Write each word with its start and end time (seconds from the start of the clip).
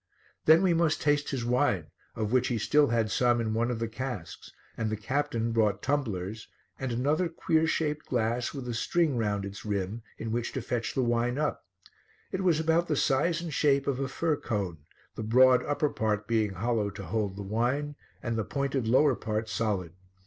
Then 0.45 0.63
we 0.63 0.73
must 0.73 0.99
taste 0.99 1.29
his 1.29 1.45
wine, 1.45 1.91
of 2.15 2.31
which 2.31 2.47
he 2.47 2.57
still 2.57 2.87
had 2.87 3.11
some 3.11 3.39
in 3.39 3.53
one 3.53 3.69
of 3.69 3.77
the 3.77 3.87
casks, 3.87 4.51
and 4.75 4.89
the 4.89 4.97
captain 4.97 5.51
brought 5.51 5.83
tumblers 5.83 6.47
and 6.79 6.91
another 6.91 7.29
queer 7.29 7.67
shaped 7.67 8.07
glass 8.07 8.51
with 8.51 8.67
a 8.67 8.73
string 8.73 9.15
round 9.15 9.45
its 9.45 9.63
rim 9.63 10.01
in 10.17 10.31
which 10.31 10.53
to 10.53 10.61
fetch 10.63 10.95
the 10.95 11.03
wine 11.03 11.37
up; 11.37 11.67
it 12.31 12.41
was 12.41 12.59
about 12.59 12.87
the 12.87 12.95
size 12.95 13.41
and 13.41 13.53
shape 13.53 13.85
of 13.85 13.99
a 13.99 14.07
fir 14.07 14.37
cone, 14.37 14.79
the 15.13 15.21
broad 15.21 15.63
upper 15.67 15.89
part 15.91 16.25
being 16.27 16.53
hollow 16.53 16.89
to 16.89 17.03
hold 17.03 17.35
the 17.35 17.43
wine, 17.43 17.95
and 18.23 18.39
the 18.39 18.43
pointed 18.43 18.87
lower 18.87 19.13
part 19.15 19.47
solid. 19.47 19.93